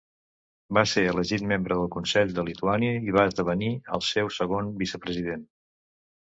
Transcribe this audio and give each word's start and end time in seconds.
Va 0.77 0.83
ser 0.91 1.01
elegit 1.09 1.43
membre 1.51 1.77
del 1.81 1.91
Consell 1.95 2.33
de 2.37 2.45
Lituània 2.47 2.95
i 3.11 3.15
va 3.19 3.27
esdevenir 3.33 3.69
el 3.99 4.05
seu 4.09 4.33
segon 4.39 4.73
vicepresident. 4.83 5.47